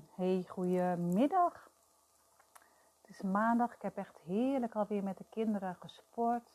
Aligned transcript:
Hey, 0.00 0.44
goedemiddag. 0.48 1.70
Het 3.00 3.10
is 3.10 3.22
maandag. 3.22 3.74
Ik 3.74 3.82
heb 3.82 3.96
echt 3.96 4.18
heerlijk 4.18 4.74
alweer 4.74 5.02
met 5.02 5.18
de 5.18 5.24
kinderen 5.28 5.74
gesport. 5.74 6.50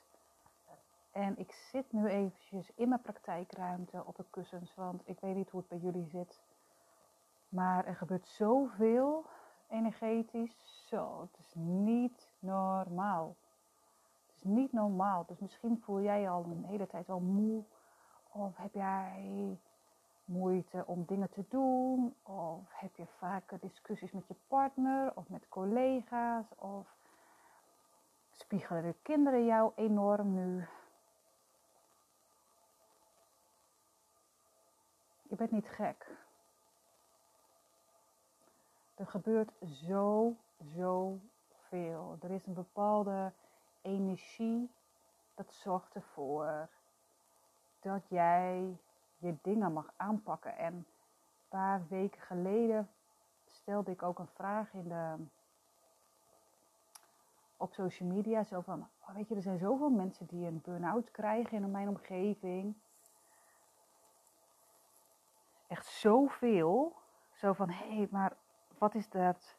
En 1.11 1.37
ik 1.37 1.51
zit 1.51 1.91
nu 1.91 2.07
eventjes 2.07 2.71
in 2.75 2.89
mijn 2.89 3.01
praktijkruimte 3.01 4.03
op 4.05 4.15
de 4.15 4.25
kussens, 4.29 4.75
want 4.75 5.01
ik 5.05 5.19
weet 5.19 5.35
niet 5.35 5.49
hoe 5.49 5.59
het 5.59 5.69
bij 5.69 5.77
jullie 5.77 6.07
zit. 6.09 6.41
Maar 7.49 7.85
er 7.85 7.95
gebeurt 7.95 8.27
zoveel 8.27 9.25
energetisch. 9.67 10.85
Zo, 10.89 11.21
het 11.21 11.45
is 11.45 11.53
niet 11.55 12.31
normaal. 12.39 13.35
Het 14.25 14.35
is 14.35 14.43
niet 14.43 14.71
normaal. 14.71 15.25
Dus 15.27 15.39
misschien 15.39 15.81
voel 15.81 16.01
jij 16.01 16.21
je 16.21 16.29
al 16.29 16.43
een 16.43 16.65
hele 16.65 16.87
tijd 16.87 17.07
wel 17.07 17.19
moe. 17.19 17.63
Of 18.31 18.57
heb 18.57 18.73
jij 18.73 19.57
moeite 20.27 20.83
om 20.85 21.05
dingen 21.05 21.29
te 21.29 21.45
doen? 21.49 22.15
Of 22.23 22.61
heb 22.69 22.95
je 22.95 23.05
vaker 23.05 23.59
discussies 23.59 24.11
met 24.11 24.27
je 24.27 24.35
partner 24.47 25.11
of 25.15 25.29
met 25.29 25.49
collega's? 25.49 26.45
Of 26.55 26.95
spiegelen 28.31 28.83
de 28.83 28.95
kinderen 29.01 29.45
jou 29.45 29.71
enorm 29.75 30.33
nu? 30.33 30.67
Je 35.29 35.35
bent 35.35 35.51
niet 35.51 35.69
gek. 35.69 36.15
Er 38.95 39.07
gebeurt 39.07 39.51
zo, 39.65 40.35
zo 40.75 41.19
veel. 41.67 42.17
Er 42.21 42.31
is 42.31 42.45
een 42.45 42.53
bepaalde 42.53 43.31
energie 43.81 44.71
dat 45.35 45.53
zorgt 45.53 45.95
ervoor 45.95 46.69
dat 47.79 48.07
jij 48.09 48.77
je 49.17 49.35
dingen 49.41 49.73
mag 49.73 49.93
aanpakken. 49.95 50.57
En 50.57 50.73
een 50.73 50.85
paar 51.47 51.81
weken 51.87 52.21
geleden 52.21 52.89
stelde 53.45 53.91
ik 53.91 54.03
ook 54.03 54.19
een 54.19 54.27
vraag 54.27 54.73
in 54.73 54.87
de, 54.87 55.15
op 57.57 57.73
social 57.73 58.09
media. 58.09 58.43
Zo 58.43 58.61
van, 58.61 58.87
oh, 58.99 59.15
weet 59.15 59.27
je, 59.27 59.35
er 59.35 59.41
zijn 59.41 59.57
zoveel 59.57 59.89
mensen 59.89 60.25
die 60.25 60.47
een 60.47 60.61
burn-out 60.61 61.11
krijgen 61.11 61.63
in 61.63 61.71
mijn 61.71 61.87
omgeving. 61.87 62.75
Echt 65.67 65.85
zoveel. 65.85 66.95
Zo 67.33 67.53
van, 67.53 67.69
hé, 67.69 67.95
hey, 67.95 68.07
maar 68.11 68.33
wat 68.77 68.95
is 68.95 69.09
dat? 69.09 69.55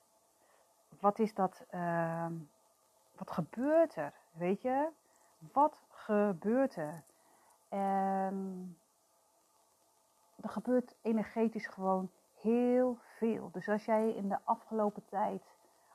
Wat 1.00 1.19
is 1.19 1.34
dat? 1.34 1.65
Uh, 1.70 2.27
wat 3.17 3.31
gebeurt 3.31 3.97
er? 3.97 4.12
Weet 4.33 4.62
je? 4.62 4.89
Wat 5.53 5.83
gebeurt 5.89 6.77
er? 6.77 7.03
En 7.69 8.77
er 10.41 10.48
gebeurt 10.48 10.97
energetisch 11.03 11.67
gewoon 11.67 12.11
heel 12.41 12.98
veel. 13.00 13.50
Dus 13.53 13.69
als 13.69 13.84
jij 13.84 14.11
in 14.11 14.28
de 14.28 14.39
afgelopen 14.44 15.05
tijd, 15.08 15.42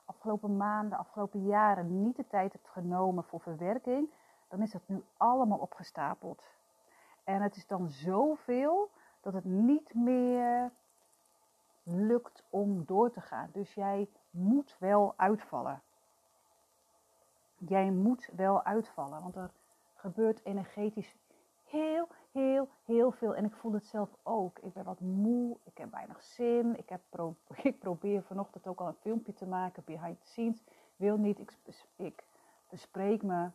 afgelopen 0.04 0.56
maanden, 0.56 0.98
afgelopen 0.98 1.44
jaren 1.44 2.02
niet 2.02 2.16
de 2.16 2.26
tijd 2.26 2.52
hebt 2.52 2.68
genomen 2.68 3.24
voor 3.24 3.40
verwerking, 3.40 4.12
dan 4.48 4.62
is 4.62 4.70
dat 4.70 4.82
nu 4.86 5.04
allemaal 5.16 5.58
opgestapeld. 5.58 6.52
En 7.24 7.42
het 7.42 7.56
is 7.56 7.66
dan 7.66 7.88
zoveel 7.88 8.90
dat 9.20 9.32
het 9.32 9.44
niet 9.44 9.94
meer 9.94 10.72
lukt 11.82 12.44
om 12.50 12.84
door 12.84 13.10
te 13.10 13.20
gaan. 13.20 13.50
Dus 13.52 13.74
jij 13.74 14.08
moet 14.30 14.76
wel 14.78 15.14
uitvallen. 15.16 15.82
Jij 17.56 17.90
moet 17.90 18.30
wel 18.36 18.62
uitvallen, 18.62 19.22
want 19.22 19.36
er 19.36 19.50
gebeurt 19.94 20.44
energetisch 20.44 21.16
heel, 21.64 22.08
heel, 22.34 22.68
heel 22.84 23.10
veel. 23.10 23.34
En 23.34 23.44
ik 23.44 23.54
voel 23.54 23.72
het 23.72 23.86
zelf 23.86 24.08
ook. 24.22 24.58
Ik 24.58 24.72
ben 24.72 24.84
wat 24.84 25.00
moe, 25.00 25.56
ik 25.64 25.78
heb 25.78 25.90
weinig 25.90 26.22
zin. 26.22 26.78
Ik, 26.78 26.88
heb 26.88 27.00
ik 27.62 27.78
probeer 27.78 28.22
vanochtend 28.22 28.66
ook 28.66 28.80
al 28.80 28.86
een 28.86 28.94
filmpje 29.00 29.32
te 29.32 29.46
maken, 29.46 29.82
behind 29.86 30.20
the 30.20 30.26
scenes. 30.26 30.64
Wil 30.96 31.16
niet, 31.16 31.38
ik, 31.38 31.52
ik 31.96 32.24
bespreek 32.68 33.22
me. 33.22 33.50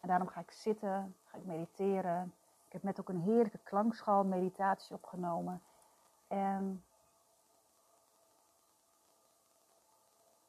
En 0.00 0.08
daarom 0.08 0.28
ga 0.28 0.40
ik 0.40 0.50
zitten, 0.50 1.14
ga 1.24 1.36
ik 1.36 1.44
mediteren. 1.44 2.32
Ik 2.66 2.72
heb 2.72 2.82
net 2.82 3.00
ook 3.00 3.08
een 3.08 3.20
heerlijke 3.20 3.58
klankschaal 3.58 4.24
meditatie 4.24 4.94
opgenomen. 4.94 5.62
En 6.28 6.84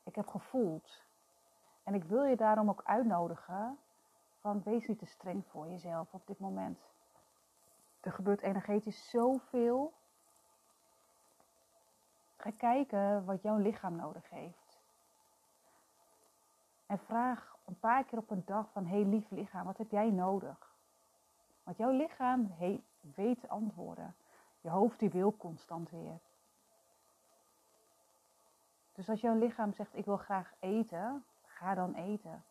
ik 0.03 0.15
heb 0.15 0.27
gevoeld. 0.27 1.01
En 1.83 1.93
ik 1.93 2.03
wil 2.03 2.23
je 2.23 2.35
daarom 2.35 2.69
ook 2.69 2.81
uitnodigen 2.83 3.77
van 4.41 4.63
wees 4.63 4.87
niet 4.87 4.99
te 4.99 5.05
streng 5.05 5.45
voor 5.45 5.67
jezelf 5.67 6.13
op 6.13 6.27
dit 6.27 6.39
moment. 6.39 6.79
Er 7.99 8.11
gebeurt 8.11 8.41
energetisch 8.41 9.09
zoveel. 9.09 9.93
Ga 12.37 12.51
kijken 12.57 13.25
wat 13.25 13.41
jouw 13.41 13.57
lichaam 13.57 13.95
nodig 13.95 14.29
heeft. 14.29 14.79
En 16.85 16.99
vraag 16.99 17.57
een 17.65 17.79
paar 17.79 18.03
keer 18.03 18.17
op 18.17 18.29
een 18.29 18.45
dag 18.45 18.71
van, 18.71 18.85
hey, 18.85 19.03
lief 19.03 19.29
lichaam, 19.29 19.65
wat 19.65 19.77
heb 19.77 19.91
jij 19.91 20.09
nodig? 20.09 20.75
Want 21.63 21.77
jouw 21.77 21.91
lichaam 21.91 22.55
weet 23.15 23.49
antwoorden. 23.49 24.15
Je 24.61 24.69
hoofd 24.69 24.99
die 24.99 25.09
wil 25.09 25.37
constant 25.37 25.89
weer. 25.89 26.19
Dus 28.93 29.09
als 29.09 29.21
jouw 29.21 29.35
lichaam 29.35 29.73
zegt, 29.73 29.95
ik 29.95 30.05
wil 30.05 30.17
graag 30.17 30.53
eten, 30.59 31.25
ga 31.43 31.73
dan 31.73 31.93
eten. 31.93 32.43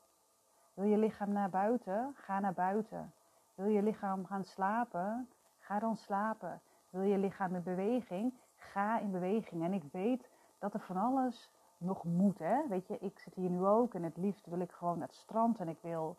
Wil 0.79 0.87
je 0.87 0.97
lichaam 0.97 1.33
naar 1.33 1.51
buiten? 1.51 2.15
Ga 2.15 2.41
naar 2.41 2.53
buiten. 2.53 3.13
Wil 3.55 3.67
je 3.67 3.83
lichaam 3.83 4.27
gaan 4.27 4.45
slapen? 4.45 5.29
Ga 5.59 5.79
dan 5.79 5.97
slapen. 5.97 6.61
Wil 6.91 7.03
je 7.03 7.19
lichaam 7.19 7.55
in 7.55 7.63
beweging? 7.63 8.35
Ga 8.57 8.99
in 8.99 9.11
beweging. 9.11 9.65
En 9.65 9.73
ik 9.73 9.83
weet 9.93 10.31
dat 10.59 10.75
er 10.75 10.81
van 10.81 10.97
alles 10.97 11.51
nog 11.79 12.05
moet. 12.05 12.39
Hè? 12.39 12.69
Weet 12.69 12.87
je, 12.87 12.99
ik 12.99 13.19
zit 13.19 13.35
hier 13.35 13.51
nu 13.51 13.65
ook 13.65 13.95
en 13.95 14.03
het 14.03 14.17
liefst 14.17 14.47
wil 14.47 14.61
ik 14.61 14.73
gewoon 14.73 14.99
naar 14.99 15.09
het 15.09 15.17
strand 15.17 15.59
en 15.59 15.69
ik 15.69 15.79
wil 15.81 16.17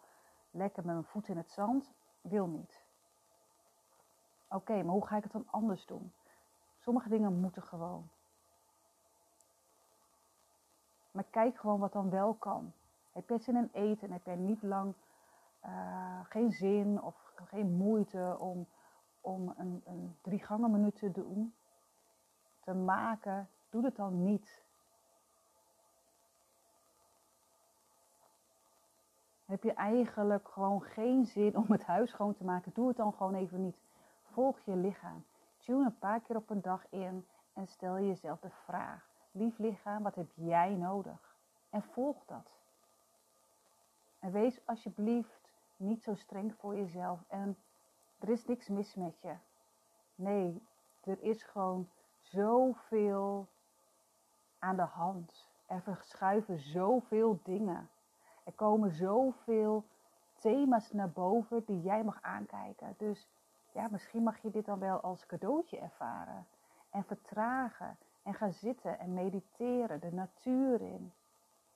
lekker 0.51 0.85
met 0.85 0.93
mijn 0.93 1.07
voet 1.07 1.27
in 1.27 1.37
het 1.37 1.51
zand. 1.51 1.93
Wil 2.21 2.47
niet. 2.47 2.83
Oké, 4.47 4.83
maar 4.83 4.93
hoe 4.93 5.07
ga 5.07 5.17
ik 5.17 5.23
het 5.23 5.31
dan 5.31 5.47
anders 5.49 5.85
doen? 5.85 6.13
Sommige 6.79 7.09
dingen 7.09 7.39
moeten 7.39 7.63
gewoon. 7.63 8.09
Maar 11.11 11.25
kijk 11.29 11.57
gewoon 11.57 11.79
wat 11.79 11.93
dan 11.93 12.09
wel 12.09 12.33
kan. 12.33 12.73
Heb 13.19 13.29
je 13.29 13.37
zin 13.37 13.55
in 13.55 13.69
eten? 13.73 14.11
Heb 14.11 14.25
jij 14.25 14.35
niet 14.35 14.63
lang 14.63 14.93
uh, 15.65 16.19
geen 16.23 16.51
zin 16.51 17.01
of 17.01 17.33
geen 17.35 17.71
moeite 17.71 18.37
om, 18.39 18.67
om 19.21 19.53
een, 19.57 19.81
een 19.85 20.17
drie 20.21 20.43
gangen 20.43 20.71
menu 20.71 20.91
te 20.91 21.11
doen? 21.11 21.53
Te 22.59 22.73
maken? 22.73 23.49
Doe 23.69 23.85
het 23.85 23.95
dan 23.95 24.23
niet. 24.23 24.63
Heb 29.45 29.63
je 29.63 29.73
eigenlijk 29.73 30.47
gewoon 30.49 30.81
geen 30.81 31.25
zin 31.25 31.57
om 31.57 31.65
het 31.67 31.83
huis 31.83 32.09
schoon 32.09 32.33
te 32.33 32.43
maken? 32.43 32.71
Doe 32.73 32.87
het 32.87 32.97
dan 32.97 33.13
gewoon 33.13 33.35
even 33.35 33.61
niet. 33.61 33.77
Volg 34.23 34.59
je 34.59 34.75
lichaam. 34.75 35.25
Tune 35.57 35.85
een 35.85 35.97
paar 35.97 36.19
keer 36.19 36.35
op 36.35 36.49
een 36.49 36.61
dag 36.61 36.85
in 36.89 37.25
en 37.53 37.67
stel 37.67 37.99
jezelf 37.99 38.39
de 38.39 38.49
vraag: 38.49 39.09
Lief 39.31 39.57
lichaam, 39.57 40.03
wat 40.03 40.15
heb 40.15 40.31
jij 40.33 40.75
nodig? 40.75 41.37
En 41.69 41.83
volg 41.83 42.25
dat. 42.25 42.58
En 44.19 44.31
wees 44.31 44.65
alsjeblieft 44.65 45.51
niet 45.77 46.03
zo 46.03 46.15
streng 46.15 46.55
voor 46.55 46.75
jezelf. 46.75 47.19
En 47.27 47.57
er 48.19 48.29
is 48.29 48.45
niks 48.45 48.67
mis 48.67 48.95
met 48.95 49.19
je. 49.21 49.33
Nee, 50.15 50.61
er 51.03 51.21
is 51.21 51.43
gewoon 51.43 51.89
zoveel 52.17 53.47
aan 54.59 54.75
de 54.75 54.81
hand. 54.81 55.47
Er 55.65 55.81
verschuiven 55.81 56.59
zoveel 56.59 57.39
dingen. 57.43 57.89
Er 58.43 58.53
komen 58.53 58.91
zoveel 58.91 59.85
thema's 60.35 60.91
naar 60.91 61.09
boven 61.09 61.65
die 61.65 61.81
jij 61.81 62.03
mag 62.03 62.21
aankijken. 62.21 62.95
Dus 62.97 63.27
ja, 63.71 63.87
misschien 63.91 64.23
mag 64.23 64.41
je 64.41 64.49
dit 64.49 64.65
dan 64.65 64.79
wel 64.79 64.99
als 64.99 65.25
cadeautje 65.25 65.79
ervaren. 65.79 66.47
En 66.89 67.03
vertragen. 67.03 67.97
En 68.23 68.33
gaan 68.33 68.53
zitten 68.53 68.99
en 68.99 69.13
mediteren. 69.13 69.99
De 69.99 70.11
natuur 70.11 70.81
in. 70.81 71.11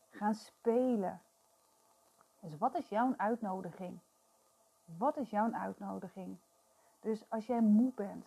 Gaan 0.10 0.36
spelen. 0.36 1.22
Dus 2.44 2.57
wat 2.57 2.75
is 2.75 2.90
jouw 2.90 3.13
uitnodiging? 3.18 4.00
Wat 4.86 5.18
is 5.18 5.30
jouw 5.30 5.51
uitnodiging? 5.51 6.38
Dus 7.00 7.30
als 7.30 7.45
jij 7.45 7.62
moe 7.62 7.92
bent, 7.95 8.25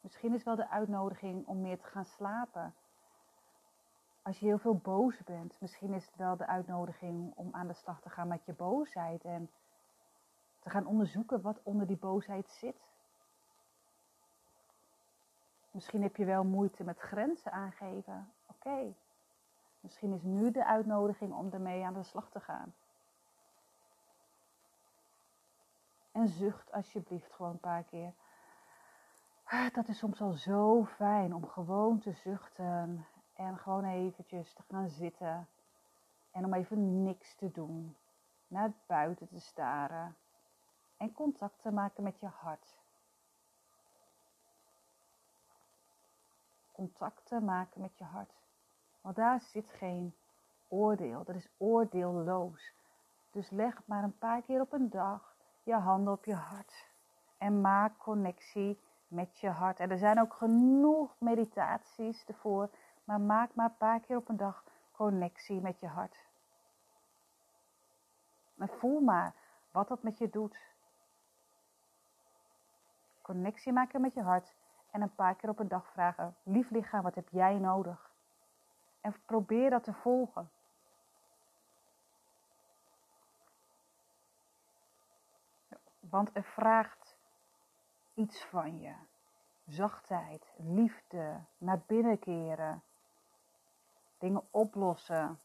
misschien 0.00 0.34
is 0.34 0.42
wel 0.42 0.56
de 0.56 0.68
uitnodiging 0.68 1.46
om 1.46 1.60
meer 1.60 1.78
te 1.78 1.86
gaan 1.86 2.04
slapen. 2.04 2.74
Als 4.22 4.38
je 4.38 4.46
heel 4.46 4.58
veel 4.58 4.76
boos 4.76 5.22
bent, 5.24 5.60
misschien 5.60 5.92
is 5.92 6.06
het 6.06 6.16
wel 6.16 6.36
de 6.36 6.46
uitnodiging 6.46 7.32
om 7.34 7.48
aan 7.52 7.66
de 7.66 7.72
slag 7.72 8.00
te 8.00 8.10
gaan 8.10 8.28
met 8.28 8.44
je 8.44 8.52
boosheid 8.52 9.24
en 9.24 9.50
te 10.58 10.70
gaan 10.70 10.86
onderzoeken 10.86 11.40
wat 11.40 11.60
onder 11.62 11.86
die 11.86 11.96
boosheid 11.96 12.48
zit. 12.48 12.92
Misschien 15.70 16.02
heb 16.02 16.16
je 16.16 16.24
wel 16.24 16.44
moeite 16.44 16.84
met 16.84 16.98
grenzen 16.98 17.52
aangeven. 17.52 18.32
Oké, 18.46 18.94
misschien 19.80 20.12
is 20.12 20.22
nu 20.22 20.50
de 20.50 20.64
uitnodiging 20.64 21.32
om 21.32 21.52
ermee 21.52 21.84
aan 21.84 21.94
de 21.94 22.02
slag 22.02 22.30
te 22.30 22.40
gaan. 22.40 22.74
En 26.18 26.28
zucht 26.28 26.72
alsjeblieft 26.72 27.32
gewoon 27.32 27.50
een 27.50 27.58
paar 27.58 27.82
keer. 27.82 28.12
Ah, 29.44 29.74
dat 29.74 29.88
is 29.88 29.98
soms 29.98 30.20
al 30.20 30.32
zo 30.32 30.84
fijn 30.84 31.34
om 31.34 31.46
gewoon 31.46 31.98
te 31.98 32.12
zuchten 32.12 33.06
en 33.34 33.58
gewoon 33.58 33.84
eventjes 33.84 34.52
te 34.52 34.62
gaan 34.68 34.88
zitten 34.88 35.48
en 36.30 36.44
om 36.44 36.54
even 36.54 37.02
niks 37.02 37.34
te 37.34 37.50
doen, 37.50 37.96
naar 38.48 38.72
buiten 38.86 39.28
te 39.28 39.40
staren 39.40 40.16
en 40.96 41.12
contact 41.12 41.62
te 41.62 41.70
maken 41.70 42.02
met 42.02 42.20
je 42.20 42.26
hart. 42.26 42.78
Contact 46.72 47.26
te 47.26 47.40
maken 47.40 47.80
met 47.80 47.98
je 47.98 48.04
hart. 48.04 48.32
Want 49.00 49.16
daar 49.16 49.40
zit 49.40 49.70
geen 49.70 50.14
oordeel, 50.68 51.24
dat 51.24 51.34
is 51.34 51.48
oordeelloos. 51.56 52.72
Dus 53.30 53.50
leg 53.50 53.80
maar 53.84 54.02
een 54.02 54.18
paar 54.18 54.42
keer 54.42 54.60
op 54.60 54.72
een 54.72 54.90
dag 54.90 55.36
je 55.68 55.74
handen 55.74 56.12
op 56.12 56.24
je 56.24 56.34
hart 56.34 56.86
en 57.38 57.60
maak 57.60 57.98
connectie 57.98 58.80
met 59.08 59.38
je 59.38 59.48
hart. 59.48 59.80
En 59.80 59.90
er 59.90 59.98
zijn 59.98 60.20
ook 60.20 60.32
genoeg 60.34 61.14
meditaties 61.18 62.24
ervoor, 62.26 62.70
maar 63.04 63.20
maak 63.20 63.54
maar 63.54 63.66
een 63.66 63.76
paar 63.76 64.00
keer 64.00 64.16
op 64.16 64.28
een 64.28 64.36
dag 64.36 64.64
connectie 64.92 65.60
met 65.60 65.80
je 65.80 65.86
hart. 65.86 66.16
En 68.58 68.68
voel 68.68 69.00
maar 69.00 69.34
wat 69.70 69.88
dat 69.88 70.02
met 70.02 70.18
je 70.18 70.30
doet. 70.30 70.56
Connectie 73.22 73.72
maken 73.72 74.00
met 74.00 74.14
je 74.14 74.22
hart 74.22 74.54
en 74.90 75.02
een 75.02 75.14
paar 75.14 75.34
keer 75.34 75.48
op 75.48 75.58
een 75.58 75.68
dag 75.68 75.86
vragen: 75.86 76.36
Lief 76.42 76.70
lichaam, 76.70 77.02
wat 77.02 77.14
heb 77.14 77.28
jij 77.28 77.58
nodig? 77.58 78.10
En 79.00 79.14
probeer 79.24 79.70
dat 79.70 79.84
te 79.84 79.92
volgen. 79.92 80.50
Want 86.10 86.30
er 86.36 86.44
vraagt 86.44 87.16
iets 88.14 88.44
van 88.44 88.80
je. 88.80 88.94
Zachtheid, 89.66 90.54
liefde, 90.56 91.40
naar 91.58 91.80
binnen 91.86 92.18
keren, 92.18 92.82
dingen 94.18 94.42
oplossen. 94.50 95.38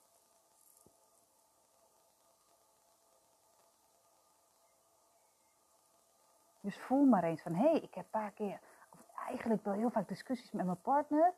Dus 6.60 6.78
voel 6.78 7.06
maar 7.06 7.24
eens 7.24 7.42
van, 7.42 7.56
hé, 7.56 7.70
hey, 7.70 7.80
ik 7.80 7.94
heb 7.94 8.04
een 8.04 8.10
paar 8.10 8.32
keer, 8.32 8.60
of 8.90 9.00
eigenlijk 9.28 9.64
wel 9.64 9.74
heel 9.74 9.90
vaak 9.90 10.08
discussies 10.08 10.52
met 10.52 10.66
mijn 10.66 10.82
partner. 10.82 11.34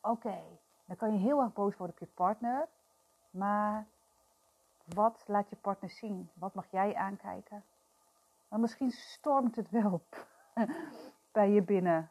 Oké, 0.00 0.42
dan 0.84 0.96
kan 0.96 1.12
je 1.12 1.18
heel 1.18 1.40
erg 1.40 1.52
boos 1.52 1.76
worden 1.76 1.96
op 1.96 2.08
je 2.08 2.14
partner. 2.14 2.68
Maar 3.30 3.86
wat 4.84 5.24
laat 5.26 5.50
je 5.50 5.56
partner 5.56 5.90
zien? 5.90 6.30
Wat 6.34 6.54
mag 6.54 6.70
jij 6.70 6.94
aankijken? 6.94 7.64
Maar 8.48 8.60
misschien 8.60 8.90
stormt 8.90 9.56
het 9.56 9.70
wel 9.70 10.02
bij 11.32 11.50
je 11.50 11.62
binnen. 11.62 12.10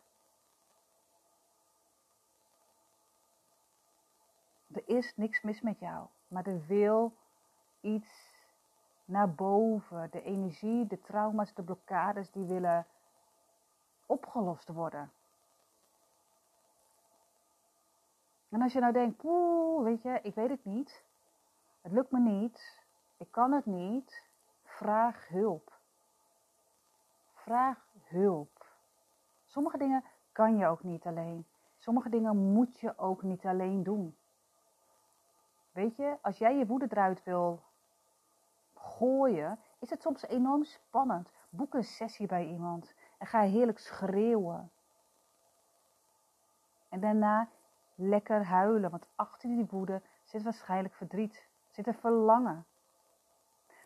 Er 4.73 4.83
is 4.85 5.15
niks 5.15 5.41
mis 5.41 5.61
met 5.61 5.79
jou, 5.79 6.07
maar 6.27 6.47
er 6.47 6.65
wil 6.65 7.13
iets 7.81 8.35
naar 9.05 9.33
boven. 9.33 10.07
De 10.11 10.21
energie, 10.21 10.87
de 10.87 11.01
trauma's, 11.01 11.53
de 11.53 11.63
blokkades 11.63 12.31
die 12.31 12.45
willen 12.45 12.85
opgelost 14.05 14.67
worden. 14.67 15.11
En 18.49 18.61
als 18.61 18.73
je 18.73 18.79
nou 18.79 18.93
denkt, 18.93 19.17
poeh, 19.17 19.83
weet 19.83 20.01
je, 20.01 20.19
ik 20.23 20.35
weet 20.35 20.49
het 20.49 20.65
niet. 20.65 21.03
Het 21.81 21.91
lukt 21.91 22.11
me 22.11 22.19
niet. 22.19 22.81
Ik 23.17 23.31
kan 23.31 23.51
het 23.51 23.65
niet. 23.65 24.23
Vraag 24.63 25.27
hulp. 25.27 25.76
Vraag 27.47 27.87
hulp. 28.03 28.65
Sommige 29.45 29.77
dingen 29.77 30.03
kan 30.31 30.57
je 30.57 30.65
ook 30.65 30.83
niet 30.83 31.05
alleen. 31.05 31.45
Sommige 31.77 32.09
dingen 32.09 32.51
moet 32.51 32.79
je 32.79 32.97
ook 32.97 33.23
niet 33.23 33.45
alleen 33.45 33.83
doen. 33.83 34.17
Weet 35.71 35.95
je, 35.95 36.17
als 36.21 36.37
jij 36.37 36.57
je 36.57 36.65
woede 36.65 36.87
eruit 36.89 37.23
wil 37.23 37.63
gooien, 38.73 39.59
is 39.79 39.89
het 39.89 40.01
soms 40.01 40.27
enorm 40.27 40.63
spannend. 40.63 41.29
Boek 41.49 41.73
een 41.73 41.83
sessie 41.83 42.27
bij 42.27 42.45
iemand 42.45 42.93
en 43.17 43.27
ga 43.27 43.41
heerlijk 43.41 43.79
schreeuwen. 43.79 44.71
En 46.89 46.99
daarna 46.99 47.49
lekker 47.95 48.45
huilen, 48.45 48.91
want 48.91 49.07
achter 49.15 49.49
die 49.49 49.65
woede 49.65 50.01
zit 50.23 50.43
waarschijnlijk 50.43 50.93
verdriet, 50.93 51.47
zit 51.69 51.87
er 51.87 51.95
verlangen. 51.95 52.65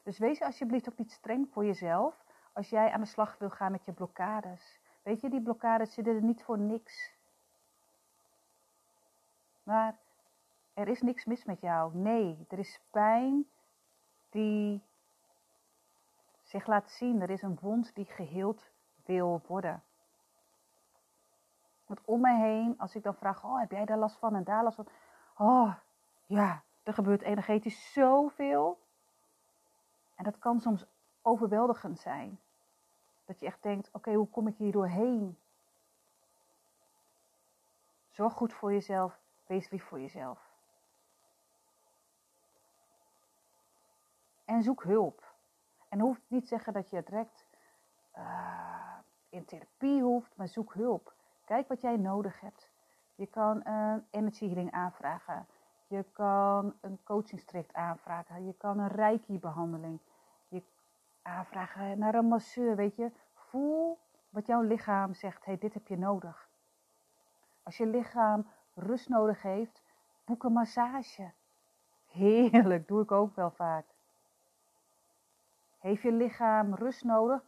Dus 0.04 0.18
wees 0.18 0.42
alsjeblieft 0.42 0.90
ook 0.90 0.98
niet 0.98 1.12
streng 1.12 1.48
voor 1.52 1.66
jezelf 1.66 2.24
als 2.54 2.70
jij 2.70 2.92
aan 2.92 3.02
de 3.02 3.08
slag 3.08 3.38
wil 3.38 3.50
gaan 3.50 3.72
met 3.72 3.86
je 3.86 3.92
blokkades. 3.92 4.80
Weet 5.04 5.22
je, 5.22 5.30
die 5.30 5.42
blokkades 5.42 5.94
zitten 5.94 6.16
er 6.16 6.22
niet 6.22 6.44
voor 6.44 6.58
niks. 6.58 7.14
Maar 9.64 9.98
er 10.74 10.88
is 10.88 11.02
niks 11.02 11.26
mis 11.26 11.46
met 11.46 11.62
jou. 11.62 11.96
Nee, 11.96 12.46
er 12.50 12.60
is 12.60 12.80
pijn 12.90 13.50
die 14.30 14.82
zich 16.44 16.68
laat 16.68 16.90
zien. 16.90 17.22
Er 17.22 17.30
is 17.30 17.42
een 17.42 17.58
wond 17.62 17.96
die 17.96 18.06
geheeld 18.06 18.72
wil 19.06 19.42
worden. 19.48 19.84
Want 21.86 22.02
om 22.06 22.22
me 22.22 22.36
heen, 22.36 22.80
als 22.80 22.96
ik 22.96 23.04
dan 23.04 23.16
vraag, 23.16 23.44
oh, 23.44 23.60
heb 23.60 23.72
jij 23.72 23.86
daar 23.86 23.98
last 23.98 24.18
van 24.18 24.36
en 24.36 24.44
daar 24.44 24.64
last 24.64 24.76
van? 24.76 24.88
Oh, 25.38 25.76
ja, 26.26 26.64
er 26.84 26.94
gebeurt 26.94 27.22
energetisch 27.22 27.94
zoveel. 27.94 28.80
En 30.16 30.24
dat 30.24 30.40
kan 30.40 30.60
soms 30.60 30.86
overweldigend 31.22 32.00
zijn. 32.00 32.40
Dat 33.26 33.40
je 33.40 33.46
echt 33.46 33.64
denkt, 33.64 33.90
oké, 33.92 34.14
hoe 34.14 34.30
kom 34.30 34.48
ik 34.48 34.58
hier 34.58 34.72
doorheen? 34.72 35.38
Zorg 38.10 38.34
goed 38.34 38.54
voor 38.54 38.74
jezelf, 38.74 39.20
wees 39.46 39.70
lief 39.70 39.84
voor 39.84 40.00
jezelf. 40.00 40.50
En 44.46 44.64
zoek 44.64 44.84
hulp. 44.84 45.34
En 45.90 46.00
hoeft 46.00 46.22
niet 46.28 46.48
zeggen 46.48 46.74
dat 46.74 46.90
je 46.90 47.04
direct 47.04 47.46
uh, 48.18 48.98
in 49.30 49.46
therapie 49.46 50.02
hoeft, 50.02 50.36
maar 50.36 50.48
zoek 50.48 50.74
hulp. 50.74 51.14
Kijk 51.46 51.68
wat 51.68 51.82
jij 51.82 51.98
nodig 51.98 52.40
hebt. 52.40 52.70
Je 53.16 53.26
kan 53.26 53.66
een 53.66 54.06
energy 54.10 54.46
healing 54.46 54.72
aanvragen. 54.72 55.48
Je 55.88 56.06
kan 56.12 56.74
een 56.82 57.00
coachingstraject 57.04 57.74
aanvragen. 57.74 58.46
Je 58.46 58.54
kan 58.54 58.80
een 58.80 58.88
reiki 58.88 59.40
behandeling 59.40 60.00
aanvragen 61.22 62.00
naar 62.00 62.16
een 62.16 62.28
masseur, 62.28 62.76
weet 62.76 62.96
je. 62.96 63.12
Voel 63.34 64.00
wat 64.30 64.46
jouw 64.46 64.62
lichaam 64.62 65.14
zegt, 65.14 65.46
hey, 65.46 65.58
dit 65.58 65.74
heb 65.74 65.88
je 65.88 65.98
nodig. 65.98 66.50
Als 67.64 67.78
je 67.78 67.86
lichaam 67.86 68.48
rust 68.74 69.10
nodig 69.10 69.42
heeft, 69.42 69.84
boek 70.26 70.44
een 70.44 70.54
massage. 70.54 71.32
Heerlijk, 72.08 72.88
doe 72.88 73.02
ik 73.02 73.12
ook 73.12 73.36
wel 73.36 73.52
vaak. 73.52 73.86
Heeft 75.80 76.02
je 76.02 76.12
lichaam 76.12 76.74
rust 76.74 77.04
nodig? 77.04 77.42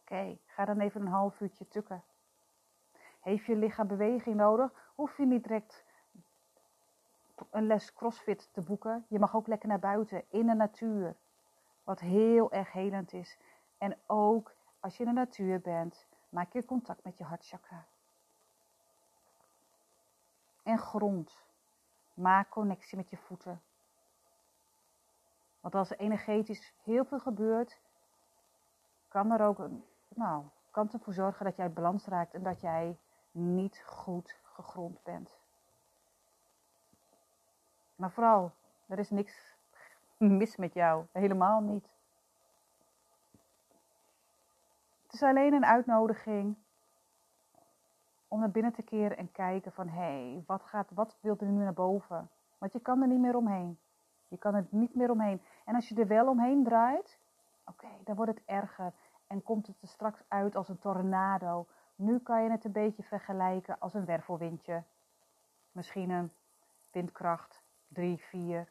Oké, 0.00 0.38
ga 0.46 0.64
dan 0.64 0.80
even 0.80 1.00
een 1.00 1.06
half 1.06 1.40
uurtje 1.40 1.68
tukken. 1.68 2.02
Heeft 3.20 3.44
je 3.44 3.56
lichaam 3.56 3.86
beweging 3.86 4.36
nodig? 4.36 4.92
Hoef 4.94 5.16
je 5.16 5.26
niet 5.26 5.42
direct 5.42 5.84
een 7.50 7.66
les 7.66 7.92
crossfit 7.92 8.48
te 8.52 8.60
boeken. 8.60 9.04
Je 9.08 9.18
mag 9.18 9.34
ook 9.34 9.46
lekker 9.46 9.68
naar 9.68 9.78
buiten, 9.78 10.24
in 10.28 10.46
de 10.46 10.54
natuur. 10.54 11.16
Wat 11.90 12.00
heel 12.00 12.52
erg 12.52 12.72
helend 12.72 13.12
is. 13.12 13.38
En 13.78 13.96
ook 14.06 14.54
als 14.80 14.96
je 14.96 15.04
in 15.04 15.08
de 15.08 15.14
natuur 15.14 15.60
bent, 15.60 16.06
maak 16.28 16.52
je 16.52 16.64
contact 16.64 17.04
met 17.04 17.18
je 17.18 17.24
hartchakra. 17.24 17.86
En 20.62 20.78
grond. 20.78 21.44
Maak 22.14 22.48
connectie 22.48 22.96
met 22.96 23.10
je 23.10 23.16
voeten. 23.16 23.62
Want 25.60 25.74
als 25.74 25.90
er 25.90 25.98
energetisch 25.98 26.74
heel 26.82 27.04
veel 27.04 27.20
gebeurt, 27.20 27.80
kan 29.08 29.30
er 29.30 29.40
ook 29.40 29.58
een, 29.58 29.84
nou, 30.08 30.44
kan 30.70 30.92
ervoor 30.92 31.14
zorgen 31.14 31.44
dat 31.44 31.56
jij 31.56 31.72
balans 31.72 32.06
raakt 32.06 32.34
en 32.34 32.42
dat 32.42 32.60
jij 32.60 32.98
niet 33.30 33.82
goed 33.86 34.36
gegrond 34.42 35.02
bent. 35.02 35.38
Maar 37.96 38.10
vooral, 38.10 38.52
er 38.86 38.98
is 38.98 39.10
niks 39.10 39.58
mis 40.20 40.56
met 40.56 40.74
jou. 40.74 41.04
Helemaal 41.12 41.60
niet. 41.60 41.88
Het 45.02 45.12
is 45.12 45.22
alleen 45.22 45.52
een 45.52 45.64
uitnodiging 45.64 46.56
om 48.28 48.40
naar 48.40 48.50
binnen 48.50 48.72
te 48.72 48.82
keren 48.82 49.16
en 49.16 49.32
kijken 49.32 49.72
van 49.72 49.88
hé, 49.88 50.00
hey, 50.00 50.42
wat, 50.46 50.62
gaat, 50.62 50.90
wat 50.90 51.16
wil 51.20 51.36
er 51.38 51.46
nu 51.46 51.62
naar 51.62 51.72
boven? 51.72 52.30
Want 52.58 52.72
je 52.72 52.80
kan 52.80 53.02
er 53.02 53.08
niet 53.08 53.20
meer 53.20 53.36
omheen. 53.36 53.78
Je 54.28 54.38
kan 54.38 54.54
er 54.54 54.66
niet 54.70 54.94
meer 54.94 55.10
omheen. 55.10 55.42
En 55.64 55.74
als 55.74 55.88
je 55.88 55.94
er 55.94 56.06
wel 56.06 56.28
omheen 56.28 56.64
draait, 56.64 57.18
oké, 57.64 57.88
dan 58.04 58.16
wordt 58.16 58.30
het 58.30 58.42
erger. 58.44 58.92
En 59.26 59.42
komt 59.42 59.66
het 59.66 59.82
er 59.82 59.88
straks 59.88 60.22
uit 60.28 60.56
als 60.56 60.68
een 60.68 60.78
tornado. 60.78 61.66
Nu 61.94 62.18
kan 62.18 62.42
je 62.42 62.50
het 62.50 62.64
een 62.64 62.72
beetje 62.72 63.02
vergelijken 63.02 63.78
als 63.78 63.94
een 63.94 64.04
wervelwindje. 64.04 64.82
Misschien 65.72 66.10
een 66.10 66.30
windkracht 66.92 67.62
3, 67.88 68.18
4. 68.18 68.68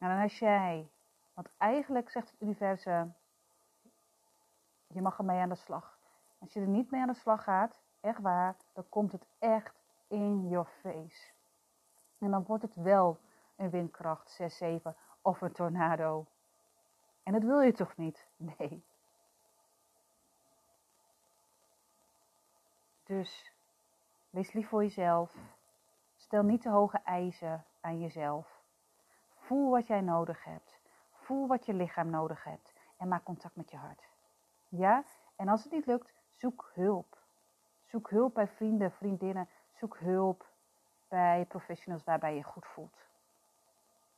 En 0.00 0.08
dan 0.08 0.20
als 0.20 0.38
jij, 0.38 0.90
want 1.34 1.48
eigenlijk 1.56 2.10
zegt 2.10 2.30
het 2.30 2.40
universum, 2.40 3.14
je 4.86 5.02
mag 5.02 5.18
ermee 5.18 5.40
aan 5.40 5.48
de 5.48 5.54
slag. 5.54 5.98
Als 6.38 6.52
je 6.52 6.60
er 6.60 6.66
niet 6.66 6.90
mee 6.90 7.00
aan 7.00 7.06
de 7.06 7.14
slag 7.14 7.42
gaat, 7.42 7.80
echt 8.00 8.20
waar, 8.20 8.56
dan 8.72 8.88
komt 8.88 9.12
het 9.12 9.26
echt 9.38 9.74
in 10.08 10.48
your 10.48 10.68
face. 10.80 11.32
En 12.18 12.30
dan 12.30 12.44
wordt 12.44 12.62
het 12.62 12.74
wel 12.74 13.18
een 13.56 13.70
windkracht 13.70 14.30
6, 14.30 14.56
7 14.56 14.96
of 15.22 15.40
een 15.40 15.52
tornado. 15.52 16.26
En 17.22 17.32
dat 17.32 17.42
wil 17.42 17.60
je 17.60 17.72
toch 17.72 17.96
niet? 17.96 18.26
Nee. 18.58 18.84
Dus 23.04 23.52
wees 24.30 24.52
lief 24.52 24.68
voor 24.68 24.82
jezelf. 24.82 25.36
Stel 26.16 26.42
niet 26.42 26.62
te 26.62 26.68
hoge 26.68 26.98
eisen 27.04 27.64
aan 27.80 28.00
jezelf. 28.00 28.59
Voel 29.50 29.70
wat 29.70 29.86
jij 29.86 30.00
nodig 30.00 30.44
hebt. 30.44 30.78
Voel 31.12 31.46
wat 31.46 31.66
je 31.66 31.74
lichaam 31.74 32.10
nodig 32.10 32.44
hebt. 32.44 32.72
En 32.96 33.08
maak 33.08 33.24
contact 33.24 33.56
met 33.56 33.70
je 33.70 33.76
hart. 33.76 34.08
Ja? 34.68 35.04
En 35.36 35.48
als 35.48 35.62
het 35.62 35.72
niet 35.72 35.86
lukt, 35.86 36.12
zoek 36.28 36.70
hulp. 36.74 37.18
Zoek 37.84 38.10
hulp 38.10 38.34
bij 38.34 38.48
vrienden, 38.48 38.92
vriendinnen. 38.92 39.48
Zoek 39.72 39.98
hulp 39.98 40.46
bij 41.08 41.44
professionals 41.48 42.04
waarbij 42.04 42.34
je 42.34 42.42
goed 42.42 42.66
voelt. 42.66 42.96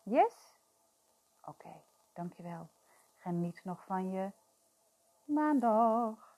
Yes? 0.02 0.60
Oké, 1.44 1.82
dankjewel. 2.12 2.68
Geniet 3.16 3.64
nog 3.64 3.84
van 3.84 4.10
je 4.10 4.30
maandag. 5.24 6.31